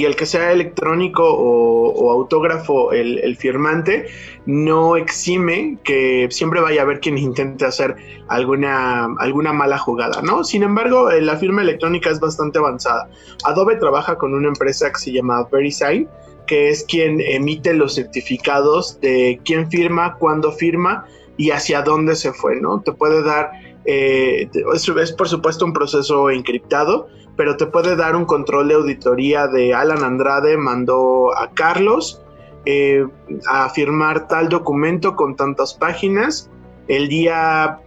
el 0.04 0.16
que 0.16 0.26
sea 0.26 0.50
electrónico 0.50 1.22
o, 1.24 2.10
autógrafo 2.12 2.92
el, 2.92 3.18
el, 3.18 3.36
firmante 3.36 4.06
no 4.46 4.96
exime 4.96 5.78
que 5.84 6.28
siempre 6.30 6.60
vaya 6.60 6.80
a 6.80 6.84
haber 6.84 7.00
quien 7.00 7.18
intente 7.18 7.64
hacer 7.64 7.96
alguna, 8.28 9.06
alguna 9.18 9.52
mala 9.52 9.78
jugada, 9.78 10.22
¿no? 10.22 10.44
Sin 10.44 10.62
embargo, 10.62 11.10
eh, 11.10 11.20
la 11.20 11.36
firma 11.36 11.62
electrónica 11.62 12.10
es 12.10 12.20
bastante 12.20 12.58
avanzada. 12.58 13.08
Adobe 13.44 13.76
trabaja 13.76 14.16
con 14.16 14.32
una 14.34 14.48
empresa 14.48 14.92
que 14.92 14.98
se 14.98 15.12
llama 15.12 15.46
VeriSign, 15.50 16.08
que 16.50 16.68
es 16.68 16.82
quien 16.82 17.20
emite 17.20 17.72
los 17.74 17.94
certificados 17.94 19.00
de 19.00 19.40
quién 19.44 19.70
firma, 19.70 20.16
cuándo 20.16 20.50
firma 20.50 21.06
y 21.36 21.52
hacia 21.52 21.82
dónde 21.82 22.16
se 22.16 22.32
fue, 22.32 22.60
¿no? 22.60 22.80
Te 22.80 22.90
puede 22.90 23.22
dar, 23.22 23.52
eh, 23.84 24.50
es, 24.74 25.12
por 25.12 25.28
supuesto 25.28 25.64
un 25.64 25.72
proceso 25.72 26.28
encriptado, 26.28 27.06
pero 27.36 27.56
te 27.56 27.66
puede 27.66 27.94
dar 27.94 28.16
un 28.16 28.24
control 28.24 28.66
de 28.66 28.74
auditoría 28.74 29.46
de 29.46 29.72
Alan 29.74 30.02
Andrade 30.02 30.56
mandó 30.56 31.32
a 31.38 31.52
Carlos 31.52 32.20
eh, 32.66 33.06
a 33.48 33.70
firmar 33.70 34.26
tal 34.26 34.48
documento 34.48 35.14
con 35.14 35.36
tantas 35.36 35.74
páginas 35.74 36.50
el 36.88 37.08
día 37.08 37.78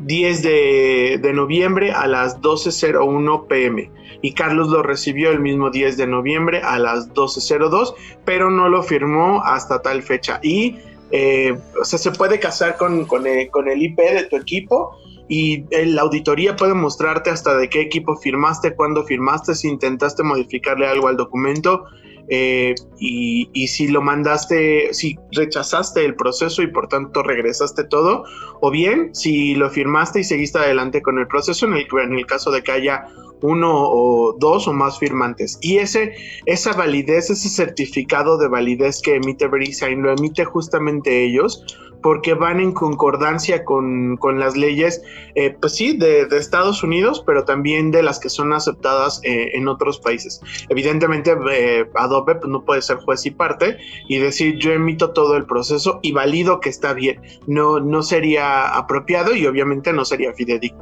10 0.00 0.42
de, 0.42 1.18
de, 1.22 1.32
noviembre 1.32 1.92
a 1.92 2.06
las 2.06 2.42
12.01 2.42 3.46
pm 3.46 3.90
y 4.26 4.32
Carlos 4.32 4.70
lo 4.70 4.82
recibió 4.82 5.30
el 5.30 5.38
mismo 5.38 5.70
10 5.70 5.96
de 5.96 6.08
noviembre 6.08 6.60
a 6.60 6.80
las 6.80 7.14
12.02 7.14 7.94
pero 8.24 8.50
no 8.50 8.68
lo 8.68 8.82
firmó 8.82 9.40
hasta 9.44 9.80
tal 9.82 10.02
fecha. 10.02 10.40
Y 10.42 10.78
eh, 11.12 11.56
o 11.80 11.84
sea, 11.84 11.96
se 11.96 12.10
puede 12.10 12.40
casar 12.40 12.76
con, 12.76 13.06
el, 13.24 13.50
con 13.50 13.68
el 13.68 13.80
IP 13.80 13.96
de 13.98 14.24
tu 14.24 14.34
equipo 14.34 14.98
y 15.28 15.64
la 15.70 16.02
auditoría 16.02 16.56
puede 16.56 16.74
mostrarte 16.74 17.30
hasta 17.30 17.56
de 17.56 17.68
qué 17.68 17.82
equipo 17.82 18.16
firmaste, 18.16 18.74
cuándo 18.74 19.04
firmaste, 19.04 19.54
si 19.54 19.68
intentaste 19.68 20.24
modificarle 20.24 20.88
algo 20.88 21.06
al 21.06 21.16
documento 21.16 21.84
eh, 22.28 22.74
y, 22.98 23.68
si 23.68 23.88
lo 23.88 24.02
mandaste, 24.02 24.92
si 24.92 25.18
rechazaste 25.32 26.04
el 26.04 26.16
proceso 26.16 26.62
y 26.62 26.66
por 26.68 26.88
tanto 26.88 27.22
regresaste 27.22 27.84
todo, 27.84 28.24
o 28.60 28.70
bien 28.70 29.14
si 29.14 29.54
lo 29.54 29.70
firmaste 29.70 30.20
y 30.20 30.24
seguiste 30.24 30.58
adelante 30.58 31.02
con 31.02 31.18
el 31.18 31.26
proceso 31.26 31.66
en 31.66 31.74
el, 31.74 31.86
en 32.02 32.14
el 32.14 32.26
caso 32.26 32.50
de 32.50 32.62
que 32.62 32.72
haya 32.72 33.06
uno 33.42 33.70
o 33.72 34.36
dos 34.38 34.66
o 34.66 34.72
más 34.72 34.98
firmantes. 34.98 35.58
Y 35.60 35.78
ese, 35.78 36.14
esa 36.46 36.72
validez, 36.72 37.30
ese 37.30 37.48
certificado 37.48 38.38
de 38.38 38.48
validez 38.48 39.00
que 39.02 39.16
emite 39.16 39.46
VeriSign, 39.46 40.02
lo 40.02 40.12
emite 40.12 40.44
justamente 40.44 41.24
ellos 41.24 41.64
porque 42.06 42.34
van 42.34 42.60
en 42.60 42.70
concordancia 42.70 43.64
con, 43.64 44.16
con 44.18 44.38
las 44.38 44.56
leyes, 44.56 45.02
eh, 45.34 45.56
pues 45.60 45.74
sí, 45.74 45.96
de, 45.96 46.26
de, 46.26 46.38
Estados 46.38 46.84
Unidos, 46.84 47.20
pero 47.26 47.44
también 47.44 47.90
de 47.90 48.04
las 48.04 48.20
que 48.20 48.28
son 48.28 48.52
aceptadas 48.52 49.20
eh, 49.24 49.50
en 49.54 49.66
otros 49.66 49.98
países. 49.98 50.40
Evidentemente, 50.68 51.36
eh, 51.50 51.90
Adobe 51.96 52.36
pues, 52.36 52.48
no 52.48 52.64
puede 52.64 52.80
ser 52.82 52.98
juez 52.98 53.26
y 53.26 53.32
parte 53.32 53.78
y 54.08 54.18
decir 54.18 54.56
yo 54.56 54.70
emito 54.70 55.10
todo 55.10 55.36
el 55.36 55.46
proceso 55.46 55.98
y 56.00 56.12
valido 56.12 56.60
que 56.60 56.68
está 56.68 56.92
bien. 56.92 57.20
No, 57.48 57.80
no 57.80 58.04
sería 58.04 58.68
apropiado 58.68 59.34
y 59.34 59.44
obviamente 59.44 59.92
no 59.92 60.04
sería 60.04 60.32
fidedigno. 60.32 60.78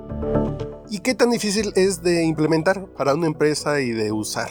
¿Y 0.90 0.98
qué 0.98 1.14
tan 1.14 1.30
difícil 1.30 1.72
es 1.74 2.02
de 2.02 2.22
implementar 2.22 2.84
para 2.98 3.14
una 3.14 3.28
empresa 3.28 3.80
y 3.80 3.92
de 3.92 4.12
usar? 4.12 4.50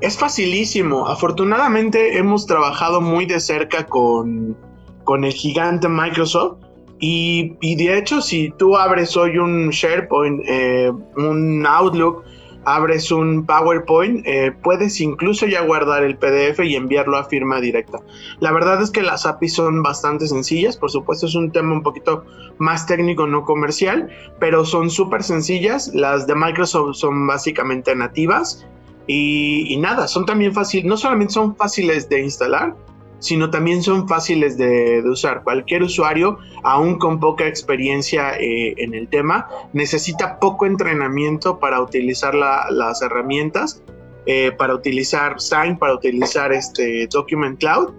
Es 0.00 0.16
facilísimo. 0.16 1.08
Afortunadamente 1.08 2.16
hemos 2.16 2.46
trabajado 2.46 3.02
muy 3.02 3.26
de 3.26 3.38
cerca 3.38 3.84
con, 3.84 4.56
con 5.04 5.24
el 5.24 5.32
gigante 5.32 5.88
Microsoft. 5.88 6.58
Y, 7.04 7.74
de 7.74 7.98
hecho, 7.98 8.22
si 8.22 8.50
tú 8.58 8.76
abres 8.76 9.16
hoy 9.16 9.36
un 9.36 9.70
SharePoint, 9.70 10.40
eh, 10.46 10.92
un 11.16 11.66
Outlook, 11.66 12.22
abres 12.64 13.10
un 13.10 13.44
PowerPoint, 13.44 14.24
eh, 14.26 14.52
puedes 14.62 15.00
incluso 15.00 15.46
ya 15.46 15.62
guardar 15.62 16.04
el 16.04 16.16
PDF 16.16 16.60
y 16.64 16.76
enviarlo 16.76 17.16
a 17.16 17.24
firma 17.24 17.60
directa. 17.60 17.98
La 18.40 18.52
verdad 18.52 18.80
es 18.80 18.90
que 18.90 19.02
las 19.02 19.26
APIs 19.26 19.54
son 19.54 19.82
bastante 19.82 20.26
sencillas, 20.28 20.76
por 20.76 20.90
supuesto 20.90 21.26
es 21.26 21.34
un 21.34 21.50
tema 21.50 21.72
un 21.72 21.82
poquito 21.82 22.24
más 22.58 22.86
técnico, 22.86 23.26
no 23.26 23.44
comercial, 23.44 24.08
pero 24.38 24.64
son 24.64 24.90
súper 24.90 25.22
sencillas. 25.22 25.92
Las 25.94 26.26
de 26.26 26.34
Microsoft 26.34 26.96
son 26.96 27.26
básicamente 27.26 27.94
nativas 27.94 28.64
y, 29.06 29.72
y 29.72 29.76
nada, 29.76 30.06
son 30.06 30.24
también 30.24 30.52
fáciles, 30.52 30.86
no 30.86 30.96
solamente 30.96 31.34
son 31.34 31.56
fáciles 31.56 32.08
de 32.08 32.22
instalar, 32.22 32.76
sino 33.22 33.50
también 33.50 33.82
son 33.84 34.08
fáciles 34.08 34.58
de, 34.58 35.00
usar. 35.06 35.44
Cualquier 35.44 35.84
usuario, 35.84 36.38
aún 36.64 36.98
con 36.98 37.20
poca 37.20 37.46
experiencia 37.46 38.34
eh, 38.36 38.74
en 38.78 38.94
el 38.94 39.08
tema, 39.08 39.48
necesita 39.72 40.40
poco 40.40 40.66
entrenamiento 40.66 41.60
para 41.60 41.80
utilizar 41.80 42.34
las 42.34 43.00
herramientas, 43.00 43.80
eh, 44.26 44.50
para 44.58 44.74
utilizar 44.74 45.40
Sign, 45.40 45.78
para 45.78 45.94
utilizar 45.94 46.52
este 46.52 47.06
Document 47.06 47.60
Cloud. 47.60 47.90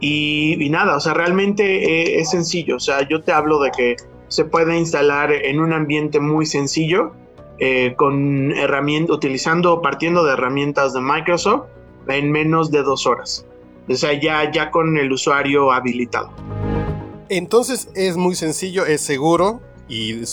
Y, 0.00 0.68
nada, 0.70 0.96
o 0.96 1.00
sea, 1.00 1.12
realmente 1.12 1.64
eh, 1.64 2.20
es 2.20 2.30
sencillo. 2.30 2.76
O 2.76 2.80
sea, 2.80 3.06
yo 3.06 3.22
te 3.22 3.30
hablo 3.30 3.60
de 3.60 3.70
que 3.72 3.96
se 4.28 4.46
puede 4.46 4.76
instalar 4.78 5.30
en 5.30 5.60
un 5.60 5.74
ambiente 5.74 6.18
muy 6.18 6.46
sencillo, 6.46 7.12
con 7.96 8.50
herramientas, 8.56 9.14
utilizando, 9.14 9.80
partiendo 9.82 10.24
de 10.24 10.32
herramientas 10.32 10.94
de 10.94 11.00
Microsoft 11.00 11.66
en 12.08 12.32
menos 12.32 12.72
de 12.72 12.82
dos 12.82 13.06
horas. 13.06 13.46
O 13.88 13.94
sea, 13.94 14.18
ya, 14.18 14.50
ya 14.50 14.70
con 14.70 14.96
el 14.96 15.12
usuario 15.12 15.72
habilitado. 15.72 16.30
Entonces 17.28 17.88
es 17.94 18.16
muy 18.18 18.34
sencillo, 18.34 18.84
es 18.84 19.00
seguro 19.00 19.62
y, 19.88 20.24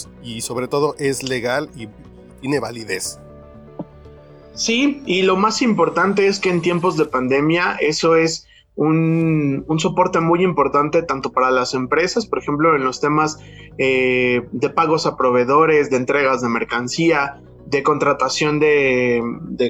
sobre 0.42 0.68
todo 0.68 0.96
es 1.00 1.24
legal 1.24 1.70
y 1.76 1.88
tiene 2.42 2.60
validez. 2.60 3.20
Sí, 4.54 5.02
y 5.06 5.22
lo 5.22 5.38
más 5.38 5.62
importante 5.62 6.28
es 6.28 6.40
que 6.40 6.50
en 6.50 6.62
tiempos 6.62 6.98
de 6.98 7.06
pandemia 7.06 7.78
eso 7.80 8.16
es 8.18 8.48
un, 8.76 9.66
soporte 9.78 10.20
muy 10.20 10.44
importante 10.44 11.02
tanto 11.02 11.32
para 11.32 11.52
las 11.52 11.74
empresas, 11.74 12.26
por 12.26 12.40
ejemplo, 12.40 12.76
en 12.76 12.84
los 12.84 13.00
temas 13.00 13.40
eh, 13.78 14.42
de 14.52 14.70
pagos 14.70 15.06
a 15.06 15.16
proveedores, 15.16 15.90
de 15.90 15.96
entregas 15.96 16.42
de 16.42 16.50
mercancía, 16.50 17.42
de 17.66 17.82
contratación 17.82 18.60
de, 18.60 19.22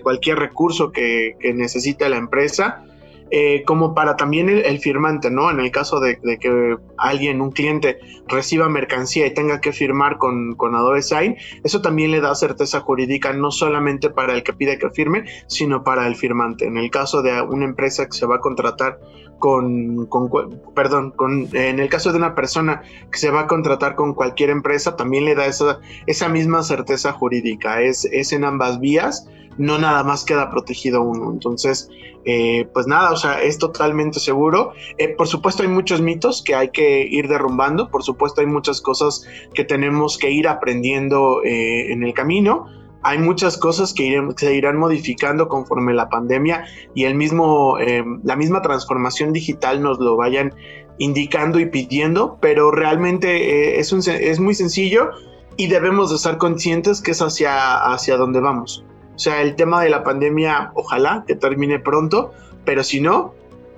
cualquier 0.01 0.39
recurso 0.39 0.91
que, 0.91 1.35
que 1.39 1.53
necesite 1.53 2.09
la 2.09 2.17
empresa 2.17 2.85
eh, 3.31 3.63
como 3.65 3.93
para 3.93 4.15
también 4.15 4.49
el, 4.49 4.79
firmante, 4.79 5.29
¿no? 5.29 5.51
En 5.51 5.59
el 5.59 5.71
caso 5.71 5.99
de, 5.99 6.17
que 6.39 6.77
alguien, 6.97 7.41
un 7.41 7.51
cliente, 7.51 7.99
reciba 8.27 8.69
mercancía 8.69 9.27
y 9.27 9.33
tenga 9.33 9.61
que 9.61 9.71
firmar 9.71 10.17
con, 10.17 10.55
con, 10.55 10.75
Adobe 10.75 11.01
Sign, 11.01 11.37
eso 11.63 11.81
también 11.81 12.11
le 12.11 12.21
da 12.21 12.33
certeza 12.35 12.79
jurídica 12.79 13.33
no 13.33 13.51
solamente 13.51 14.09
para 14.09 14.33
el 14.33 14.43
que 14.43 14.53
pide 14.53 14.79
que 14.79 14.89
firme, 14.89 15.25
sino 15.47 15.83
para 15.83 16.07
el 16.07 16.15
firmante. 16.15 16.65
En 16.65 16.77
el 16.77 16.89
caso 16.89 17.21
de 17.21 17.41
una 17.41 17.65
empresa 17.65 18.05
que 18.05 18.13
se 18.13 18.25
va 18.25 18.37
a 18.37 18.39
contratar 18.39 18.99
con, 19.39 20.05
con, 20.05 20.29
perdón, 20.75 21.11
con, 21.11 21.47
en 21.53 21.79
el 21.79 21.89
caso 21.89 22.11
de 22.11 22.17
una 22.17 22.35
persona 22.35 22.83
que 23.11 23.17
se 23.17 23.31
va 23.31 23.41
a 23.41 23.47
contratar 23.47 23.95
con 23.95 24.13
cualquier 24.13 24.49
empresa, 24.51 24.95
también 24.95 25.25
le 25.25 25.35
da 25.35 25.45
esa, 25.47 25.79
esa 26.05 26.29
misma 26.29 26.61
certeza 26.63 27.13
jurídica. 27.13 27.81
Es, 27.81 28.05
es 28.05 28.31
en 28.33 28.43
ambas 28.43 28.79
vías 28.79 29.27
no 29.59 29.77
nada 29.77 30.03
más 30.03 30.23
queda 30.23 30.49
protegido 30.49 31.01
uno. 31.03 31.31
Entonces, 31.31 31.89
eh, 32.25 32.67
pues 32.73 32.87
nada, 32.87 33.11
o 33.11 33.17
sea, 33.17 33.41
es 33.41 33.57
totalmente 33.57 34.19
seguro. 34.19 34.71
Eh, 34.97 35.09
por 35.09 35.27
supuesto 35.27 35.63
hay 35.63 35.69
muchos 35.69 36.01
mitos 36.01 36.41
que 36.41 36.55
hay 36.55 36.69
que 36.69 37.01
ir 37.03 37.27
derrumbando, 37.27 37.89
por 37.89 38.03
supuesto 38.03 38.41
hay 38.41 38.47
muchas 38.47 38.81
cosas 38.81 39.25
que 39.53 39.65
tenemos 39.65 40.17
que 40.17 40.31
ir 40.31 40.47
aprendiendo 40.47 41.43
eh, 41.43 41.91
en 41.91 42.03
el 42.03 42.13
camino. 42.13 42.67
Hay 43.01 43.17
muchas 43.17 43.57
cosas 43.57 43.93
que, 43.93 44.21
se 44.37 44.55
irán 44.55 44.77
modificando 44.77 45.47
conforme 45.47 45.93
la 45.93 46.09
pandemia 46.09 46.65
y 46.93 47.05
el 47.05 47.15
mismo, 47.15 47.77
la 48.23 48.35
misma 48.35 48.61
transformación 48.61 49.31
digital 49.31 49.81
nos 49.81 49.99
lo 49.99 50.17
vayan 50.17 50.53
indicando 50.97 51.59
y 51.59 51.65
pidiendo, 51.65 52.37
pero 52.41 52.71
realmente 52.71 53.79
es, 53.79 53.93
es 53.93 54.39
muy 54.39 54.53
sencillo 54.53 55.11
y 55.55 55.67
debemos 55.67 56.09
de 56.09 56.17
estar 56.17 56.37
conscientes 56.37 57.01
que 57.01 57.11
es 57.11 57.21
hacia, 57.21 57.91
hacia 57.91 58.17
donde 58.17 58.39
vamos. 58.39 58.85
O 59.15 59.19
sea, 59.19 59.41
el 59.41 59.55
tema 59.55 59.83
de 59.83 59.89
la 59.89 60.05
pandemia, 60.05 60.71
ojalá 60.75 61.25
que 61.27 61.35
termine 61.35 61.79
pronto, 61.79 62.33
pero 62.63 62.85
si 62.85 63.01
no, 63.01 63.33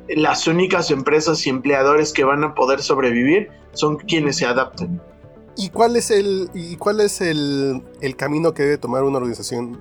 las 0.08 0.46
únicas 0.48 0.92
empresas 0.92 1.48
y 1.48 1.50
empleadores 1.50 2.14
que 2.14 2.24
van 2.24 2.44
a 2.44 2.54
poder 2.54 2.84
sobrevivir 2.84 3.50
son 3.74 3.98
quienes 3.98 4.38
se 4.38 4.46
adapten. 4.46 5.02
¿Y 5.58 5.70
cuál 5.70 5.96
es 5.96 6.12
el, 6.12 6.50
y 6.54 6.76
cuál 6.78 7.02
es 7.02 7.22
el, 7.22 7.84
camino 8.18 8.54
que 8.54 8.64
debe 8.64 8.78
tomar 8.78 9.04
una 9.04 9.18
organización 9.18 9.80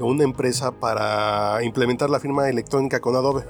o 0.00 0.06
una 0.06 0.24
empresa 0.24 0.72
para 0.72 1.62
implementar 1.62 2.10
la 2.10 2.18
firma 2.18 2.48
electrónica 2.48 3.00
con 3.00 3.14
Adobe? 3.14 3.44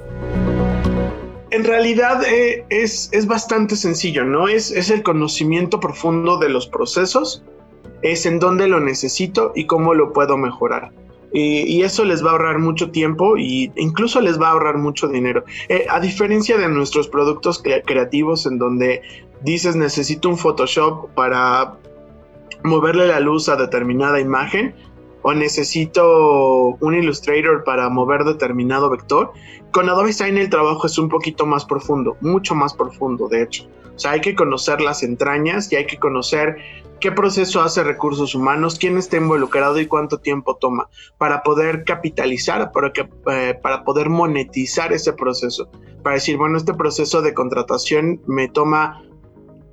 En 1.50 1.64
realidad 1.64 2.22
eh, 2.24 2.64
es, 2.70 3.10
es, 3.12 3.26
bastante 3.26 3.76
sencillo, 3.76 4.24
¿no? 4.24 4.48
Es, 4.48 4.70
es 4.70 4.90
el 4.90 5.02
conocimiento 5.02 5.80
profundo 5.80 6.38
de 6.38 6.48
los 6.48 6.66
procesos, 6.66 7.44
es 8.00 8.26
en 8.26 8.38
dónde 8.38 8.68
lo 8.68 8.80
necesito 8.80 9.52
y 9.54 9.66
cómo 9.66 9.94
lo 9.94 10.12
puedo 10.12 10.36
mejorar 10.36 10.92
y 11.34 11.82
eso 11.82 12.04
les 12.04 12.24
va 12.24 12.30
a 12.30 12.32
ahorrar 12.32 12.58
mucho 12.58 12.90
tiempo 12.90 13.36
e 13.36 13.72
incluso 13.76 14.20
les 14.20 14.40
va 14.40 14.48
a 14.48 14.50
ahorrar 14.52 14.78
mucho 14.78 15.08
dinero. 15.08 15.44
Eh, 15.68 15.86
a 15.88 16.00
diferencia 16.00 16.58
de 16.58 16.68
nuestros 16.68 17.08
productos 17.08 17.62
creativos 17.62 18.46
en 18.46 18.58
donde 18.58 19.02
dices 19.44 19.76
necesito 19.76 20.28
un 20.28 20.38
Photoshop 20.38 21.10
para 21.14 21.74
moverle 22.64 23.08
la 23.08 23.20
luz 23.20 23.48
a 23.48 23.56
determinada 23.56 24.20
imagen 24.20 24.74
o 25.22 25.32
necesito 25.32 26.76
un 26.80 26.94
Illustrator 26.94 27.64
para 27.64 27.88
mover 27.88 28.24
determinado 28.24 28.90
vector, 28.90 29.32
con 29.70 29.88
Adobe 29.88 30.12
Sign 30.12 30.36
el 30.36 30.50
trabajo 30.50 30.86
es 30.86 30.98
un 30.98 31.08
poquito 31.08 31.46
más 31.46 31.64
profundo, 31.64 32.16
mucho 32.20 32.54
más 32.54 32.74
profundo 32.74 33.28
de 33.28 33.42
hecho. 33.42 33.68
O 33.94 33.98
sea, 33.98 34.12
hay 34.12 34.20
que 34.20 34.34
conocer 34.34 34.80
las 34.80 35.02
entrañas 35.02 35.70
y 35.70 35.76
hay 35.76 35.86
que 35.86 35.98
conocer 35.98 36.56
qué 36.98 37.12
proceso 37.12 37.60
hace 37.60 37.82
recursos 37.82 38.34
humanos, 38.34 38.78
quién 38.78 38.96
está 38.96 39.16
involucrado 39.16 39.78
y 39.80 39.86
cuánto 39.86 40.18
tiempo 40.18 40.56
toma 40.56 40.88
para 41.18 41.42
poder 41.42 41.84
capitalizar, 41.84 42.72
para, 42.72 42.92
que, 42.92 43.08
eh, 43.26 43.58
para 43.60 43.84
poder 43.84 44.08
monetizar 44.08 44.92
ese 44.92 45.12
proceso. 45.12 45.68
Para 46.02 46.14
decir, 46.14 46.36
bueno, 46.36 46.56
este 46.56 46.74
proceso 46.74 47.20
de 47.20 47.34
contratación 47.34 48.20
me 48.26 48.48
toma 48.48 49.02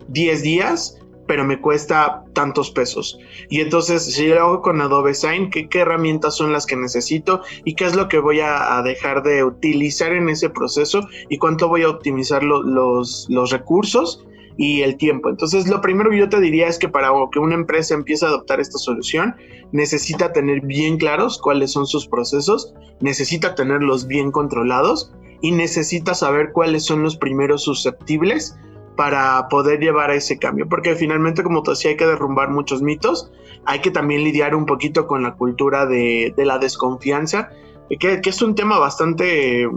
10 0.10 0.42
días, 0.44 1.00
pero 1.28 1.46
me 1.46 1.62
cuesta 1.62 2.24
tantos 2.34 2.72
pesos. 2.72 3.20
Y 3.50 3.62
entonces, 3.62 4.04
si 4.04 4.28
lo 4.28 4.40
hago 4.40 4.62
con 4.62 4.82
Adobe 4.82 5.14
Sign, 5.14 5.52
¿qué, 5.52 5.68
herramientas 5.74 6.36
son 6.36 6.52
las 6.52 6.66
que 6.66 6.76
necesito 6.76 7.42
y 7.66 7.76
qué 7.76 7.86
es 7.86 7.96
lo 7.96 8.08
que 8.08 8.20
voy 8.20 8.40
a, 8.40 8.82
dejar 8.84 9.22
de 9.22 9.44
utilizar 9.44 10.12
en 10.12 10.30
ese 10.30 10.50
proceso 10.50 11.08
y 11.30 11.38
cuánto 11.38 11.68
voy 11.68 11.84
a 11.84 11.90
optimizar 11.90 12.42
los, 12.44 13.28
los 13.30 13.52
recursos 13.52 14.26
y 14.60 14.82
el 14.82 14.98
tiempo. 14.98 15.30
Entonces, 15.30 15.68
lo 15.70 15.80
primero 15.80 16.10
que 16.10 16.18
yo 16.18 16.28
te 16.28 16.42
diría 16.42 16.68
es 16.68 16.78
que 16.78 16.90
para 16.90 17.12
que 17.32 17.40
una 17.40 17.56
empresa 17.56 17.94
empiece 17.94 18.26
a 18.26 18.30
adoptar 18.30 18.60
esta 18.60 18.78
solución, 18.78 19.36
necesita 19.72 20.34
tener 20.34 20.60
bien 20.62 20.98
claros 20.98 21.40
cuáles 21.40 21.72
son 21.72 21.86
sus 21.86 22.08
procesos, 22.08 22.74
necesita 23.00 23.56
tenerlos 23.56 24.06
bien 24.06 24.32
controlados 24.32 25.14
y 25.42 25.52
necesita 25.52 26.14
saber 26.14 26.52
cuáles 26.52 26.84
son 26.84 27.04
los 27.04 27.16
primeros 27.16 27.64
susceptibles 27.64 28.58
para 29.00 29.48
poder 29.48 29.80
llevar 29.80 30.10
a 30.10 30.16
ese 30.16 30.38
cambio. 30.38 30.68
Porque 30.68 30.94
finalmente, 30.94 31.42
como 31.42 31.64
te 31.64 31.72
decía, 31.72 31.92
hay 31.92 31.96
que 31.96 32.06
derrumbar 32.06 32.50
muchos 32.50 32.82
mitos, 32.82 33.32
hay 33.64 33.80
que 33.80 33.92
también 33.92 34.26
lidiar 34.26 34.54
un 34.54 34.66
poquito 34.66 35.08
con 35.08 35.24
la 35.24 35.36
cultura 35.36 35.86
de, 35.86 36.34
la 36.36 36.60
desconfianza, 36.60 37.50
que, 37.98 38.20
que 38.20 38.30
es 38.30 38.42
un 38.42 38.56
tema 38.56 38.78
bastante 38.78 39.70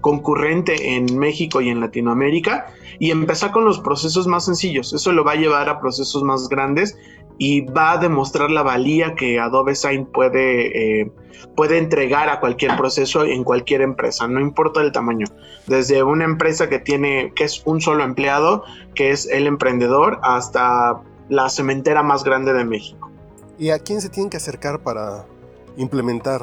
concurrente 0.00 0.96
en 0.96 1.16
México 1.16 1.60
y 1.60 1.68
en 1.68 1.78
Latinoamérica 1.78 2.66
y 2.98 3.12
empezar 3.12 3.52
con 3.52 3.64
los 3.64 3.78
procesos 3.78 4.26
más 4.26 4.46
sencillos. 4.46 4.92
Eso 4.92 5.12
lo 5.12 5.22
va 5.22 5.32
a 5.32 5.36
llevar 5.36 5.68
a 5.68 5.80
procesos 5.80 6.24
más 6.24 6.48
grandes 6.48 6.98
y 7.38 7.62
va 7.62 7.92
a 7.92 7.98
demostrar 7.98 8.50
la 8.50 8.62
valía 8.62 9.14
que 9.14 9.38
Adobe 9.38 9.74
Sign 9.74 10.06
puede, 10.06 11.00
eh, 11.00 11.12
puede 11.54 11.78
entregar 11.78 12.28
a 12.28 12.40
cualquier 12.40 12.76
proceso 12.76 13.24
en 13.24 13.44
cualquier 13.44 13.82
empresa, 13.82 14.26
no 14.26 14.40
importa 14.40 14.80
el 14.80 14.92
tamaño. 14.92 15.26
Desde 15.66 16.02
una 16.02 16.24
empresa 16.24 16.68
que 16.68 16.78
tiene, 16.78 17.32
que 17.34 17.44
es 17.44 17.62
un 17.66 17.80
solo 17.80 18.04
empleado, 18.04 18.64
que 18.94 19.10
es 19.10 19.26
el 19.26 19.46
emprendedor, 19.46 20.18
hasta 20.22 21.00
la 21.28 21.48
cementera 21.50 22.02
más 22.02 22.24
grande 22.24 22.52
de 22.52 22.64
México. 22.64 23.10
¿Y 23.58 23.70
a 23.70 23.78
quién 23.78 24.00
se 24.00 24.08
tienen 24.08 24.30
que 24.30 24.36
acercar 24.36 24.80
para 24.80 25.24
implementar 25.76 26.42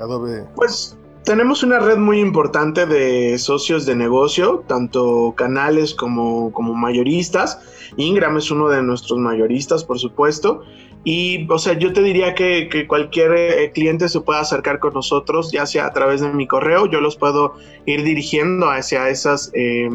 Adobe? 0.00 0.44
Pues 0.54 0.96
Tenemos 1.24 1.62
una 1.62 1.78
red 1.78 1.98
muy 1.98 2.18
importante 2.18 2.86
de 2.86 3.38
socios 3.38 3.84
de 3.84 3.94
negocio, 3.94 4.64
tanto 4.66 5.34
canales 5.36 5.94
como, 5.94 6.50
como 6.52 6.74
mayoristas. 6.74 7.60
Ingram 7.96 8.38
es 8.38 8.50
uno 8.50 8.68
de 8.68 8.82
nuestros 8.82 9.18
mayoristas, 9.18 9.84
por 9.84 9.98
supuesto. 9.98 10.62
Y, 11.04 11.46
o 11.50 11.58
sea, 11.58 11.78
yo 11.78 11.92
te 11.92 12.02
diría 12.02 12.34
que, 12.34 12.68
que, 12.70 12.86
cualquier 12.86 13.32
eh, 13.34 13.72
cliente 13.72 14.08
se 14.08 14.20
pueda 14.20 14.40
acercar 14.40 14.80
con 14.80 14.92
nosotros, 14.92 15.50
ya 15.50 15.64
sea 15.64 15.86
a 15.86 15.92
través 15.92 16.20
de 16.20 16.30
mi 16.30 16.46
correo, 16.46 16.86
yo 16.86 17.00
los 17.00 17.16
puedo 17.16 17.54
ir 17.86 18.02
dirigiendo 18.02 18.70
hacia, 18.70 19.08
esas, 19.08 19.50
eh, 19.54 19.88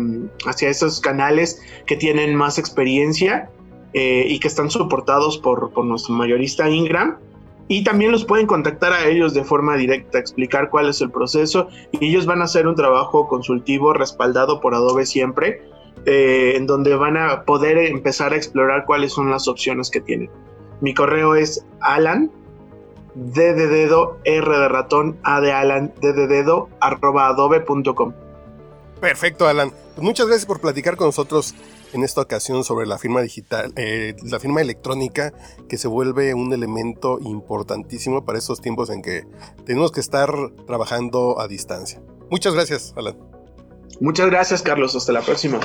hacia 0.48 0.70
esos 0.70 1.00
canales 1.00 1.62
que 1.86 1.96
tienen 1.96 2.36
más 2.36 2.58
experiencia 2.58 3.52
eh, 3.94 4.26
y 4.28 4.40
que 4.40 4.48
están 4.48 4.72
soportados 4.72 5.38
por, 5.38 5.72
por 5.72 5.86
nuestro 5.86 6.16
mayorista 6.16 6.70
Ingram. 6.70 7.18
Y 7.68 7.84
también 7.84 8.12
los 8.12 8.26
pueden 8.26 8.46
contactar 8.46 8.94
a 8.94 9.08
ellos 9.08 9.34
de 9.34 9.44
forma 9.44 9.76
directa, 9.76 10.20
explicar 10.20 10.70
cuál 10.70 10.90
es 10.90 11.02
el 11.02 11.10
proceso 11.10 11.68
y 11.92 12.10
ellos 12.10 12.26
van 12.26 12.42
a 12.42 12.46
hacer 12.46 12.68
un 12.68 12.76
trabajo 12.76 13.28
consultivo 13.28 13.94
respaldado 13.94 14.62
por 14.62 14.76
Adobe 14.76 15.06
siempre, 15.06 15.64
eh, 16.06 16.54
en 16.56 16.68
donde 16.68 16.96
van 16.96 17.18
a 17.18 17.44
poder 17.44 17.78
empezar 17.80 18.34
a 18.34 18.36
explorar 18.36 18.86
cuáles 18.86 19.14
son 19.14 19.32
las 19.32 19.48
opciones 19.48 19.90
que 19.90 20.00
tienen. 20.00 20.30
Mi 20.82 20.94
correo 20.94 21.34
es 21.36 21.66
alan, 21.82 22.30
d 23.16 23.54
de 23.54 23.84
r 24.26 24.58
de 24.58 24.68
ratón, 24.68 25.18
a 25.24 25.42
de 25.42 25.52
alan, 25.52 25.92
d 26.02 26.44
adobe.com. 26.82 28.14
Perfecto, 29.00 29.48
Alan. 29.48 29.72
Pues 29.96 30.04
muchas 30.04 30.28
gracias 30.28 30.46
por 30.46 30.60
platicar 30.60 30.98
con 30.98 31.08
nosotros 31.08 31.56
en 31.96 32.04
esta 32.04 32.22
ocasión 32.22 32.64
sobre 32.64 32.86
la 32.86 32.98
firma 32.98 33.22
digital, 33.22 33.74
eh, 33.78 34.16
la 34.24 34.40
firma 34.40 34.62
electrónica, 34.62 35.34
que 35.70 35.78
se 35.78 35.88
vuelve 35.88 36.34
un 36.34 36.52
elemento 36.54 37.20
importantísimo 37.22 38.26
para 38.26 38.38
estos 38.38 38.60
tiempos 38.60 38.90
en 38.90 39.02
que 39.02 39.24
tenemos 39.66 39.92
que 39.92 40.02
estar 40.02 40.30
trabajando 40.68 41.40
a 41.40 41.48
distancia. 41.48 42.02
Muchas 42.30 42.54
gracias, 42.54 42.94
Alan. 42.98 43.18
Muchas 44.02 44.28
gracias, 44.28 44.62
Carlos. 44.62 44.96
Hasta 44.96 45.14
la 45.14 45.22
próxima. 45.22 45.60